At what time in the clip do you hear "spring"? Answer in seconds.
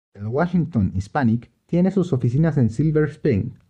3.07-3.51